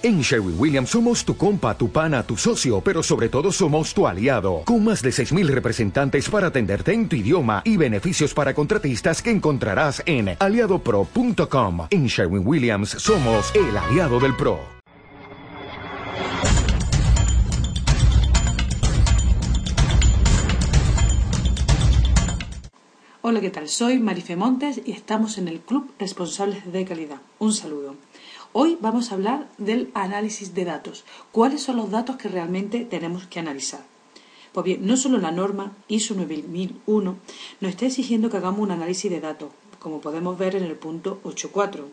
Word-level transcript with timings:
En 0.00 0.20
Sherwin 0.20 0.54
Williams 0.56 0.90
somos 0.90 1.24
tu 1.24 1.36
compa, 1.36 1.76
tu 1.76 1.90
pana, 1.90 2.22
tu 2.22 2.36
socio, 2.36 2.80
pero 2.80 3.02
sobre 3.02 3.28
todo 3.28 3.50
somos 3.50 3.92
tu 3.92 4.06
aliado, 4.06 4.62
con 4.64 4.84
más 4.84 5.02
de 5.02 5.10
6.000 5.10 5.48
representantes 5.48 6.30
para 6.30 6.46
atenderte 6.46 6.92
en 6.92 7.08
tu 7.08 7.16
idioma 7.16 7.62
y 7.64 7.76
beneficios 7.76 8.32
para 8.32 8.54
contratistas 8.54 9.20
que 9.20 9.32
encontrarás 9.32 10.00
en 10.06 10.36
aliadopro.com. 10.38 11.88
En 11.90 12.06
Sherwin 12.06 12.46
Williams 12.46 12.90
somos 12.90 13.52
el 13.56 13.76
aliado 13.76 14.20
del 14.20 14.36
PRO. 14.36 14.60
Hola, 23.20 23.40
¿qué 23.40 23.50
tal? 23.50 23.68
Soy 23.68 23.98
Marife 23.98 24.36
Montes 24.36 24.80
y 24.86 24.92
estamos 24.92 25.38
en 25.38 25.48
el 25.48 25.58
Club 25.58 25.90
Responsables 25.98 26.72
de 26.72 26.84
Calidad. 26.84 27.20
Un 27.40 27.52
saludo. 27.52 27.96
Hoy 28.54 28.78
vamos 28.80 29.10
a 29.10 29.14
hablar 29.14 29.46
del 29.58 29.90
análisis 29.92 30.54
de 30.54 30.64
datos. 30.64 31.04
¿Cuáles 31.32 31.62
son 31.62 31.76
los 31.76 31.90
datos 31.90 32.16
que 32.16 32.28
realmente 32.28 32.86
tenemos 32.86 33.26
que 33.26 33.40
analizar? 33.40 33.84
Pues 34.52 34.64
bien, 34.64 34.86
no 34.86 34.96
solo 34.96 35.18
la 35.18 35.30
norma 35.30 35.76
ISO 35.86 36.14
9001 36.14 37.16
nos 37.60 37.70
está 37.70 37.84
exigiendo 37.84 38.30
que 38.30 38.38
hagamos 38.38 38.60
un 38.60 38.70
análisis 38.70 39.10
de 39.10 39.20
datos, 39.20 39.50
como 39.78 40.00
podemos 40.00 40.38
ver 40.38 40.56
en 40.56 40.64
el 40.64 40.76
punto 40.76 41.20
8.4. 41.24 41.84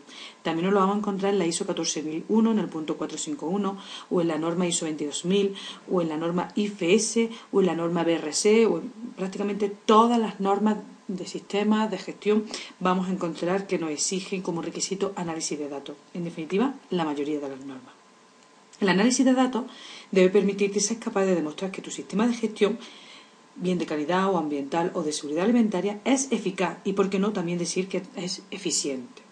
También 0.42 0.64
nos 0.64 0.72
lo 0.72 0.80
vamos 0.80 0.96
a 0.96 0.98
encontrar 1.00 1.34
en 1.34 1.40
la 1.40 1.46
ISO 1.46 1.66
14001, 1.66 2.50
en 2.50 2.58
el 2.58 2.68
punto 2.68 2.96
451, 2.96 3.76
o 4.08 4.20
en 4.22 4.28
la 4.28 4.38
norma 4.38 4.66
ISO 4.66 4.86
22000, 4.86 5.54
o 5.90 6.00
en 6.00 6.08
la 6.08 6.16
norma 6.16 6.48
IFS, 6.54 7.28
o 7.52 7.60
en 7.60 7.66
la 7.66 7.74
norma 7.74 8.02
BRC, 8.02 8.66
o 8.66 8.78
en 8.78 8.92
prácticamente 9.14 9.68
todas 9.68 10.18
las 10.18 10.40
normas 10.40 10.78
de 11.08 11.26
sistemas 11.26 11.90
de 11.90 11.98
gestión 11.98 12.44
vamos 12.80 13.08
a 13.08 13.12
encontrar 13.12 13.66
que 13.66 13.78
nos 13.78 13.90
exigen 13.90 14.42
como 14.42 14.62
requisito 14.62 15.12
análisis 15.16 15.58
de 15.58 15.68
datos. 15.68 15.96
En 16.14 16.24
definitiva, 16.24 16.74
la 16.90 17.04
mayoría 17.04 17.40
de 17.40 17.48
las 17.48 17.60
normas. 17.60 17.94
El 18.80 18.88
análisis 18.88 19.24
de 19.24 19.32
datos 19.32 19.64
debe 20.10 20.28
permitir 20.28 20.70
que 20.70 20.80
seas 20.80 21.00
capaz 21.00 21.24
de 21.24 21.34
demostrar 21.34 21.70
que 21.70 21.82
tu 21.82 21.90
sistema 21.90 22.26
de 22.26 22.34
gestión, 22.34 22.78
bien 23.54 23.78
de 23.78 23.86
calidad 23.86 24.30
o 24.30 24.36
ambiental 24.36 24.90
o 24.94 25.02
de 25.02 25.12
seguridad 25.12 25.44
alimentaria, 25.44 26.00
es 26.04 26.30
eficaz 26.30 26.78
y, 26.84 26.92
por 26.92 27.08
qué 27.08 27.18
no, 27.18 27.32
también 27.32 27.58
decir 27.58 27.88
que 27.88 28.02
es 28.16 28.42
eficiente. 28.50 29.22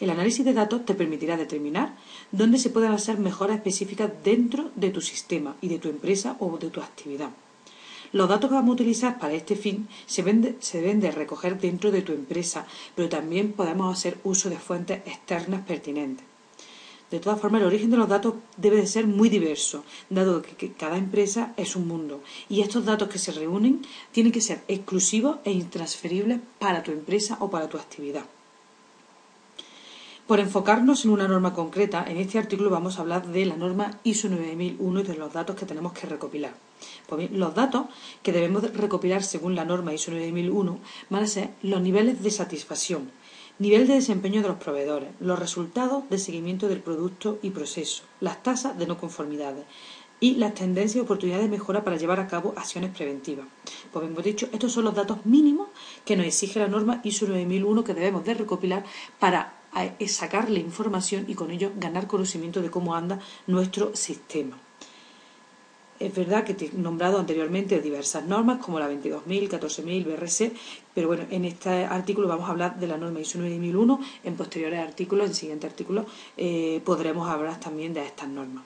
El 0.00 0.10
análisis 0.10 0.44
de 0.44 0.52
datos 0.52 0.84
te 0.84 0.94
permitirá 0.94 1.36
determinar 1.36 1.96
dónde 2.32 2.58
se 2.58 2.70
pueden 2.70 2.92
hacer 2.92 3.18
mejoras 3.18 3.56
específicas 3.56 4.10
dentro 4.24 4.70
de 4.74 4.90
tu 4.90 5.00
sistema 5.00 5.56
y 5.60 5.68
de 5.68 5.78
tu 5.78 5.88
empresa 5.88 6.36
o 6.40 6.58
de 6.58 6.70
tu 6.70 6.80
actividad. 6.80 7.30
Los 8.12 8.28
datos 8.28 8.50
que 8.50 8.54
vamos 8.54 8.70
a 8.70 8.74
utilizar 8.74 9.18
para 9.18 9.32
este 9.32 9.56
fin 9.56 9.88
se 10.06 10.22
deben, 10.22 11.00
de, 11.00 11.10
recoger 11.10 11.58
dentro 11.58 11.90
de 11.90 12.02
tu 12.02 12.12
empresa, 12.12 12.66
pero 12.94 13.08
también 13.08 13.52
podemos 13.52 13.96
hacer 13.96 14.18
uso 14.22 14.50
de 14.50 14.58
fuentes 14.58 14.98
externas 15.06 15.64
pertinentes. 15.66 16.26
De 17.10 17.20
todas 17.20 17.40
formas, 17.40 17.62
el 17.62 17.66
origen 17.68 17.90
de 17.90 17.96
los 17.96 18.08
datos 18.08 18.34
debe 18.58 18.76
de 18.76 18.86
ser 18.86 19.06
muy 19.06 19.30
diverso, 19.30 19.84
dado 20.10 20.42
que 20.42 20.72
cada 20.72 20.98
empresa 20.98 21.54
es 21.56 21.74
un 21.74 21.88
mundo 21.88 22.22
y 22.50 22.60
estos 22.60 22.84
datos 22.84 23.08
que 23.08 23.18
se 23.18 23.32
reúnen 23.32 23.82
tienen 24.12 24.32
que 24.32 24.40
ser 24.40 24.62
exclusivos 24.68 25.38
e 25.44 25.52
intransferibles 25.52 26.40
para 26.58 26.82
tu 26.82 26.90
empresa 26.90 27.38
o 27.40 27.50
para 27.50 27.68
tu 27.68 27.78
actividad. 27.78 28.24
Por 30.26 30.38
enfocarnos 30.40 31.04
en 31.04 31.10
una 31.10 31.28
norma 31.28 31.52
concreta, 31.52 32.04
en 32.06 32.18
este 32.18 32.38
artículo 32.38 32.70
vamos 32.70 32.98
a 32.98 33.02
hablar 33.02 33.26
de 33.26 33.44
la 33.46 33.56
norma 33.56 33.98
ISO 34.04 34.28
9001 34.28 35.00
y 35.00 35.02
de 35.02 35.16
los 35.16 35.32
datos 35.32 35.56
que 35.56 35.66
tenemos 35.66 35.92
que 35.92 36.06
recopilar. 36.06 36.54
Pues 37.06 37.30
los 37.30 37.54
datos 37.54 37.86
que 38.22 38.32
debemos 38.32 38.62
recopilar 38.74 39.22
según 39.22 39.54
la 39.54 39.64
norma 39.64 39.94
ISO 39.94 40.10
9001 40.10 40.78
van 41.10 41.22
a 41.22 41.26
ser 41.26 41.50
los 41.62 41.80
niveles 41.80 42.22
de 42.22 42.30
satisfacción, 42.30 43.10
nivel 43.58 43.86
de 43.86 43.94
desempeño 43.94 44.42
de 44.42 44.48
los 44.48 44.58
proveedores, 44.58 45.10
los 45.20 45.38
resultados 45.38 46.08
de 46.10 46.18
seguimiento 46.18 46.68
del 46.68 46.80
producto 46.80 47.38
y 47.42 47.50
proceso, 47.50 48.04
las 48.20 48.42
tasas 48.42 48.78
de 48.78 48.86
no 48.86 48.98
conformidades 48.98 49.64
y 50.20 50.36
las 50.36 50.54
tendencias 50.54 50.96
y 50.96 51.00
oportunidades 51.00 51.44
de 51.46 51.50
mejora 51.50 51.82
para 51.82 51.96
llevar 51.96 52.20
a 52.20 52.28
cabo 52.28 52.54
acciones 52.56 52.94
preventivas. 52.94 53.46
Pues 53.92 54.06
hemos 54.06 54.22
dicho, 54.22 54.48
estos 54.52 54.72
son 54.72 54.84
los 54.84 54.94
datos 54.94 55.26
mínimos 55.26 55.68
que 56.04 56.16
nos 56.16 56.26
exige 56.26 56.60
la 56.60 56.68
norma 56.68 57.00
ISO 57.02 57.26
9001 57.26 57.82
que 57.82 57.94
debemos 57.94 58.24
de 58.24 58.34
recopilar 58.34 58.84
para 59.18 59.54
es 59.98 60.16
sacarle 60.16 60.60
información 60.60 61.24
y 61.28 61.34
con 61.34 61.50
ello 61.50 61.72
ganar 61.76 62.06
conocimiento 62.06 62.60
de 62.62 62.70
cómo 62.70 62.94
anda 62.94 63.20
nuestro 63.46 63.96
sistema. 63.96 64.58
Es 66.02 66.12
verdad 66.12 66.42
que 66.42 66.54
te 66.54 66.66
he 66.66 66.72
nombrado 66.72 67.20
anteriormente 67.20 67.80
diversas 67.80 68.26
normas 68.26 68.58
como 68.58 68.80
la 68.80 68.90
22.000, 68.90 69.48
14.000, 69.48 70.04
BRC, 70.04 70.52
pero 70.92 71.06
bueno, 71.06 71.26
en 71.30 71.44
este 71.44 71.84
artículo 71.84 72.26
vamos 72.26 72.48
a 72.48 72.50
hablar 72.50 72.80
de 72.80 72.88
la 72.88 72.96
norma 72.96 73.20
ISO 73.20 73.38
9001. 73.38 74.00
En 74.24 74.34
posteriores 74.34 74.80
artículos, 74.80 75.28
en 75.28 75.34
siguiente 75.36 75.68
artículo, 75.68 76.04
eh, 76.36 76.82
podremos 76.84 77.28
hablar 77.28 77.60
también 77.60 77.94
de 77.94 78.04
estas 78.04 78.28
normas. 78.28 78.64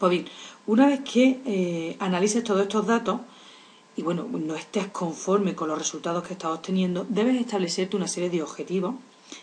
Pues 0.00 0.10
bien, 0.10 0.26
una 0.66 0.88
vez 0.88 1.00
que 1.00 1.40
eh, 1.46 1.96
analices 2.00 2.42
todos 2.42 2.62
estos 2.62 2.84
datos 2.84 3.20
y 3.96 4.02
bueno, 4.02 4.26
no 4.28 4.56
estés 4.56 4.88
conforme 4.88 5.54
con 5.54 5.68
los 5.68 5.78
resultados 5.78 6.24
que 6.24 6.32
estás 6.32 6.50
obteniendo, 6.50 7.06
debes 7.08 7.40
establecerte 7.40 7.96
una 7.96 8.08
serie 8.08 8.28
de 8.28 8.42
objetivos 8.42 8.96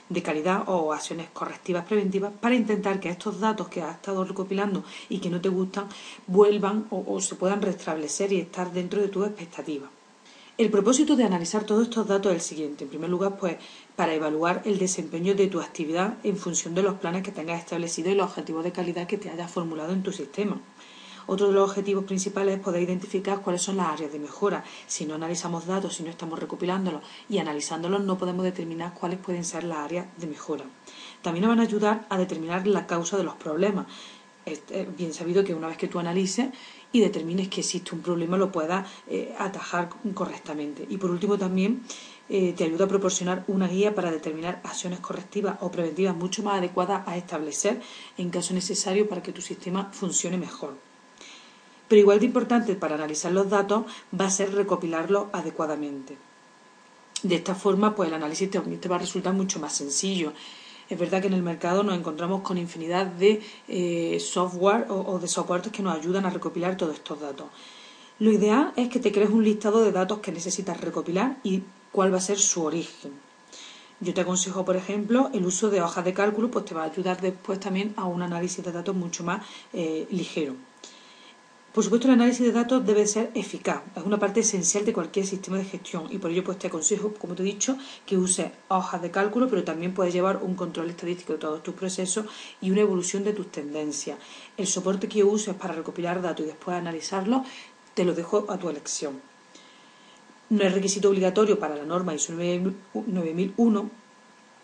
de 0.09 0.23
calidad 0.23 0.63
o 0.67 0.93
acciones 0.93 1.29
correctivas 1.31 1.85
preventivas 1.85 2.31
para 2.39 2.55
intentar 2.55 2.99
que 2.99 3.09
estos 3.09 3.39
datos 3.39 3.67
que 3.67 3.81
has 3.81 3.95
estado 3.95 4.23
recopilando 4.25 4.83
y 5.09 5.19
que 5.19 5.29
no 5.29 5.41
te 5.41 5.49
gustan 5.49 5.87
vuelvan 6.27 6.87
o, 6.89 7.19
se 7.21 7.35
puedan 7.35 7.61
restablecer 7.61 8.31
y 8.31 8.39
estar 8.39 8.71
dentro 8.71 9.01
de 9.01 9.07
tus 9.09 9.27
expectativas. 9.27 9.89
El 10.57 10.71
propósito 10.71 11.15
de 11.15 11.23
analizar 11.23 11.65
todos 11.65 11.83
estos 11.83 12.07
datos 12.07 12.31
es 12.31 12.37
el 12.37 12.41
siguiente. 12.41 12.83
En 12.85 12.89
primer 12.89 13.11
lugar, 13.11 13.37
pues 13.37 13.57
para 13.95 14.15
evaluar 14.15 14.63
el 14.65 14.79
desempeño 14.79 15.35
de 15.35 15.47
tu 15.47 15.61
actividad 15.61 16.15
en 16.23 16.35
función 16.35 16.73
de 16.73 16.81
los 16.81 16.95
planes 16.95 17.21
que 17.21 17.31
tengas 17.31 17.59
establecidos 17.59 18.11
y 18.11 18.15
los 18.15 18.29
objetivos 18.29 18.63
de 18.63 18.71
calidad 18.71 19.05
que 19.05 19.19
te 19.19 19.29
hayas 19.29 19.51
formulado 19.51 19.93
en 19.93 20.01
tu 20.01 20.11
sistema. 20.11 20.59
Otro 21.27 21.47
de 21.47 21.53
los 21.53 21.69
objetivos 21.69 22.05
principales 22.05 22.55
es 22.55 22.61
poder 22.61 22.81
identificar 22.81 23.41
cuáles 23.41 23.61
son 23.61 23.75
las 23.75 23.87
áreas 23.87 24.13
de 24.13 24.19
mejora. 24.19 24.63
Si 24.87 25.05
no 25.05 25.15
analizamos 25.15 25.67
datos, 25.67 25.95
si 25.95 26.03
no 26.03 26.09
estamos 26.09 26.39
recopilándolos 26.39 27.01
y 27.29 27.37
analizándolos, 27.37 28.01
no 28.01 28.17
podemos 28.17 28.45
determinar 28.45 28.93
cuáles 28.93 29.19
pueden 29.19 29.43
ser 29.43 29.65
las 29.65 29.79
áreas 29.79 30.07
de 30.17 30.27
mejora. 30.27 30.63
También 31.21 31.43
nos 31.43 31.49
van 31.49 31.59
a 31.59 31.63
ayudar 31.63 32.05
a 32.09 32.17
determinar 32.17 32.65
la 32.65 32.87
causa 32.87 33.17
de 33.17 33.25
los 33.25 33.35
problemas. 33.35 33.87
Es 34.45 34.61
bien 34.97 35.13
sabido 35.13 35.43
que 35.43 35.53
una 35.53 35.67
vez 35.67 35.75
que 35.75 35.89
tú 35.89 35.99
analices 35.99 36.47
y 36.93 37.01
determines 37.01 37.49
que 37.49 37.59
existe 37.59 37.93
un 37.93 38.01
problema, 38.01 38.37
lo 38.37 38.49
puedas 38.49 38.89
eh, 39.09 39.35
atajar 39.37 39.89
correctamente. 40.13 40.87
Y 40.89 40.95
por 40.95 41.11
último, 41.11 41.37
también 41.37 41.83
eh, 42.29 42.53
te 42.55 42.63
ayuda 42.63 42.85
a 42.85 42.87
proporcionar 42.87 43.43
una 43.47 43.67
guía 43.67 43.93
para 43.93 44.11
determinar 44.11 44.61
acciones 44.63 45.01
correctivas 45.01 45.57
o 45.59 45.69
preventivas 45.69 46.15
mucho 46.15 46.43
más 46.43 46.59
adecuadas 46.59 47.05
a 47.05 47.17
establecer 47.17 47.81
en 48.17 48.29
caso 48.29 48.53
necesario 48.53 49.09
para 49.09 49.21
que 49.21 49.33
tu 49.33 49.41
sistema 49.41 49.91
funcione 49.91 50.37
mejor. 50.37 50.86
Pero 51.87 52.01
igual 52.01 52.19
de 52.19 52.25
importante 52.25 52.75
para 52.75 52.95
analizar 52.95 53.31
los 53.31 53.49
datos 53.49 53.85
va 54.19 54.25
a 54.25 54.29
ser 54.29 54.53
recopilarlos 54.53 55.27
adecuadamente. 55.31 56.17
De 57.23 57.35
esta 57.35 57.55
forma, 57.55 57.95
pues 57.95 58.09
el 58.09 58.15
análisis 58.15 58.49
te, 58.51 58.59
va 58.87 58.95
a 58.95 58.99
resultar 58.99 59.33
mucho 59.33 59.59
más 59.59 59.73
sencillo. 59.73 60.33
Es 60.89 60.99
verdad 60.99 61.21
que 61.21 61.27
en 61.27 61.33
el 61.33 61.41
mercado 61.41 61.83
nos 61.83 61.97
encontramos 61.97 62.41
con 62.41 62.57
infinidad 62.57 63.07
de 63.07 63.41
eh, 63.67 64.19
software 64.19 64.85
o, 64.89 65.17
de 65.19 65.27
soportes 65.27 65.71
que 65.71 65.81
nos 65.83 65.97
ayudan 65.97 66.25
a 66.25 66.29
recopilar 66.29 66.77
todos 66.77 66.95
estos 66.95 67.19
datos. 67.19 67.47
Lo 68.19 68.31
ideal 68.31 68.71
es 68.75 68.89
que 68.89 68.99
te 68.99 69.11
crees 69.11 69.29
un 69.29 69.43
listado 69.43 69.83
de 69.83 69.91
datos 69.91 70.19
que 70.19 70.31
necesitas 70.31 70.79
recopilar 70.79 71.37
y 71.43 71.63
cuál 71.91 72.13
va 72.13 72.17
a 72.17 72.21
ser 72.21 72.39
su 72.39 72.63
origen. 72.63 73.11
Yo 73.99 74.13
te 74.13 74.21
aconsejo, 74.21 74.63
por 74.63 74.75
ejemplo, 74.75 75.31
el 75.33 75.45
uso 75.45 75.69
de 75.69 75.81
hojas 75.81 76.05
de 76.05 76.13
cálculo, 76.13 76.51
pues 76.51 76.65
te 76.65 76.75
va 76.75 76.83
a 76.83 76.85
ayudar 76.85 77.19
después 77.19 77.59
también 77.59 77.93
a 77.97 78.05
un 78.05 78.21
análisis 78.21 78.63
de 78.63 78.71
datos 78.71 78.95
mucho 78.95 79.23
más 79.23 79.43
eh, 79.73 80.07
ligero. 80.11 80.55
Por 81.77 81.83
supuesto, 81.83 82.07
el 82.07 82.15
análisis 82.15 82.43
de 82.43 82.51
datos 82.51 82.83
debe 82.83 83.05
ser 83.05 83.29
eficaz, 83.35 83.83
es 83.95 84.03
una 84.03 84.17
parte 84.17 84.39
esencial 84.39 84.83
de 84.83 84.93
cualquier 84.93 85.27
sistema 85.27 85.59
de 85.59 85.63
gestión 85.63 86.07
y 86.09 86.17
por 86.17 86.31
ello 86.31 86.43
pues 86.43 86.57
te 86.57 86.65
aconsejo, 86.65 87.13
como 87.13 87.35
te 87.35 87.43
he 87.43 87.45
dicho, 87.45 87.77
que 88.03 88.17
uses 88.17 88.49
hojas 88.67 88.99
de 88.99 89.11
cálculo, 89.11 89.47
pero 89.47 89.63
también 89.63 89.93
puedes 89.93 90.11
llevar 90.11 90.37
un 90.41 90.55
control 90.55 90.89
estadístico 90.89 91.33
de 91.33 91.37
todos 91.37 91.61
tus 91.61 91.75
procesos 91.75 92.25
y 92.61 92.71
una 92.71 92.81
evolución 92.81 93.23
de 93.23 93.33
tus 93.33 93.51
tendencias. 93.51 94.17
El 94.57 94.65
soporte 94.65 95.07
que 95.07 95.23
uses 95.23 95.53
para 95.53 95.75
recopilar 95.75 96.19
datos 96.19 96.47
y 96.47 96.47
después 96.47 96.75
analizarlos, 96.75 97.45
te 97.93 98.05
lo 98.05 98.15
dejo 98.15 98.47
a 98.49 98.57
tu 98.57 98.69
elección. 98.69 99.21
No 100.49 100.63
es 100.63 100.73
requisito 100.73 101.09
obligatorio 101.09 101.59
para 101.59 101.75
la 101.75 101.85
norma 101.85 102.15
ISO 102.15 102.33
9001 102.33 103.91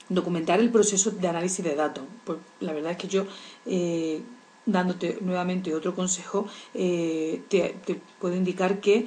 documentar 0.09 0.59
el 0.59 0.71
proceso 0.71 1.11
de 1.11 1.27
análisis 1.27 1.63
de 1.63 1.75
datos. 1.75 2.05
Pues 2.23 2.39
la 2.59 2.73
verdad 2.73 2.93
es 2.93 2.97
que 2.97 3.07
yo 3.07 3.27
eh, 3.67 4.23
dándote 4.65 5.17
nuevamente 5.21 5.73
otro 5.73 5.95
consejo, 5.95 6.47
eh, 6.73 7.43
te, 7.49 7.75
puedo 8.19 8.35
indicar 8.35 8.79
que 8.79 9.05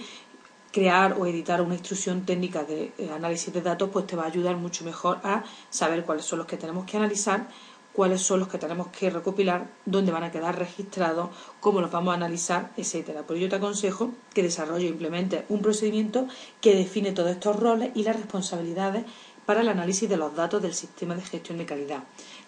crear 0.72 1.16
o 1.18 1.26
editar 1.26 1.62
una 1.62 1.74
instrucción 1.74 2.26
técnica 2.26 2.64
de 2.64 2.92
análisis 3.14 3.52
de 3.52 3.62
datos 3.62 3.88
pues 3.90 4.06
te 4.06 4.14
va 4.14 4.24
a 4.24 4.26
ayudar 4.26 4.56
mucho 4.56 4.84
mejor 4.84 5.18
a 5.22 5.42
saber 5.70 6.04
cuáles 6.04 6.26
son 6.26 6.40
los 6.40 6.46
que 6.46 6.58
tenemos 6.58 6.84
que 6.84 6.98
analizar, 6.98 7.48
cuáles 7.96 8.20
son 8.20 8.40
los 8.40 8.48
que 8.48 8.58
tenemos 8.58 8.88
que 8.88 9.08
recopilar, 9.08 9.70
dónde 9.86 10.12
van 10.12 10.22
a 10.22 10.30
quedar 10.30 10.58
registrados, 10.58 11.30
cómo 11.60 11.80
los 11.80 11.90
vamos 11.90 12.12
a 12.12 12.16
analizar, 12.16 12.70
etcétera. 12.76 13.22
Por 13.22 13.38
ello 13.38 13.48
te 13.48 13.56
aconsejo 13.56 14.10
que 14.34 14.42
desarrolle 14.42 14.84
e 14.84 14.90
implemente 14.90 15.46
un 15.48 15.62
procedimiento 15.62 16.28
que 16.60 16.74
define 16.74 17.12
todos 17.12 17.30
estos 17.30 17.56
roles 17.56 17.92
y 17.94 18.02
las 18.02 18.16
responsabilidades 18.16 19.06
para 19.46 19.62
el 19.62 19.68
análisis 19.70 20.10
de 20.10 20.18
los 20.18 20.34
datos 20.36 20.60
del 20.60 20.74
sistema 20.74 21.14
de 21.14 21.22
gestión 21.22 21.56
de 21.56 21.64
calidad 21.64 22.02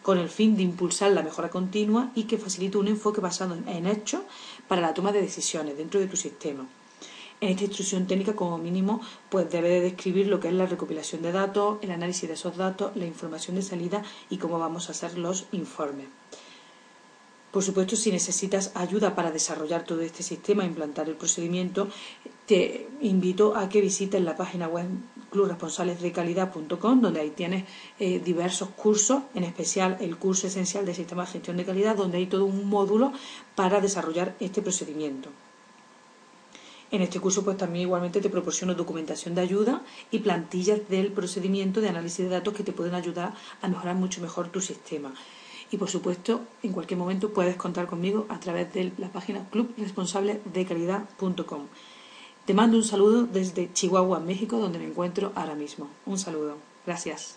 con 0.09 0.17
el 0.17 0.31
fin 0.31 0.57
de 0.57 0.63
impulsar 0.63 1.11
la 1.11 1.23
mejora 1.23 1.51
continua 1.51 2.13
y 2.15 2.23
que 2.23 2.39
facilite 2.39 2.79
un 2.79 2.89
enfoque 2.89 3.21
basado 3.21 3.55
en 3.67 3.87
hechos 3.87 4.23
para 4.67 4.81
la 4.81 4.95
toma 4.95 5.13
de 5.13 5.21
decisiones 5.21 5.77
dentro 5.77 6.01
de 6.01 6.07
tu 6.07 6.17
sistema. 6.17 6.67
En 7.43 7.51
esta 7.51 7.65
instrucción 7.65 8.07
técnica, 8.07 8.35
como 8.35 8.57
mínimo, 8.57 9.03
pues 9.29 9.51
debe 9.51 9.69
de 9.69 9.83
describir 9.83 10.29
lo 10.29 10.41
que 10.41 10.49
es 10.49 10.55
la 10.55 10.65
recopilación 10.65 11.21
de 11.21 11.33
datos, 11.33 11.77
el 11.83 11.91
análisis 11.91 12.27
de 12.27 12.37
esos 12.37 12.57
datos, 12.57 12.97
la 12.97 13.05
información 13.05 13.57
de 13.57 13.61
salida 13.61 14.03
y 14.31 14.39
cómo 14.39 14.59
vamos 14.59 14.89
a 14.89 14.93
hacer 14.93 15.19
los 15.19 15.45
informes. 15.53 16.07
Por 17.51 17.63
supuesto, 17.63 17.97
si 17.97 18.11
necesitas 18.11 18.73
ayuda 18.75 19.15
para 19.15 19.31
desarrollar 19.31 19.85
todo 19.85 20.03
este 20.03 20.23
sistema 20.23 20.65
e 20.65 20.67
implantar 20.67 21.09
el 21.09 21.17
procedimiento, 21.17 21.89
te 22.47 22.89
invito 23.01 23.57
a 23.57 23.69
que 23.71 23.81
visites 23.81 24.23
la 24.23 24.37
página 24.37 24.69
web 24.69 24.87
clubresponsabilidadecalidad.com, 25.31 27.01
donde 27.01 27.21
ahí 27.21 27.31
tienes 27.31 27.65
eh, 27.99 28.21
diversos 28.23 28.69
cursos, 28.71 29.23
en 29.35 29.45
especial 29.45 29.97
el 30.01 30.17
curso 30.19 30.47
esencial 30.47 30.85
de 30.85 30.95
sistema 30.95 31.25
de 31.25 31.33
gestión 31.33 31.57
de 31.57 31.65
calidad, 31.65 31.97
donde 31.97 32.19
hay 32.19 32.27
todo 32.27 32.45
un 32.45 32.69
módulo 32.69 33.13
para 33.55 33.81
desarrollar 33.81 34.35
este 34.41 34.61
procedimiento. 34.61 35.31
En 36.91 37.03
este 37.03 37.21
curso, 37.21 37.45
pues 37.45 37.57
también 37.59 37.83
igualmente 37.87 38.21
te 38.21 38.31
proporciono 38.31 38.75
documentación 38.75 39.35
de 39.35 39.43
ayuda 39.43 39.83
y 40.11 40.21
plantillas 40.21 40.89
del 40.89 41.13
procedimiento 41.13 41.81
de 41.81 41.91
análisis 41.91 42.25
de 42.25 42.31
datos 42.31 42.55
que 42.55 42.65
te 42.65 42.73
pueden 42.73 42.95
ayudar 42.95 43.35
a 43.61 43.69
mejorar 43.69 43.95
mucho 43.95 44.23
mejor 44.23 44.49
tu 44.49 44.61
sistema. 44.63 45.13
Y 45.71 45.77
por 45.77 45.91
supuesto, 45.91 46.41
en 46.63 46.73
cualquier 46.73 46.99
momento 46.99 47.33
puedes 47.33 47.57
contar 47.57 47.87
conmigo 47.87 48.27
a 48.29 48.41
través 48.41 48.73
de 48.73 48.93
la 48.99 49.09
página 49.09 49.49
clubresponsabledecalidad.com. 49.51 51.67
Te 52.47 52.55
mando 52.55 52.79
un 52.79 52.85
saludo 52.85 53.25
desde 53.25 53.73
Chihuahua, 53.73 54.21
México, 54.21 54.59
donde 54.59 54.79
me 54.79 54.87
encuentro 54.87 55.33
ahora 55.35 55.55
mismo. 55.55 55.89
Un 56.07 56.19
saludo. 56.19 56.57
Gracias. 56.87 57.37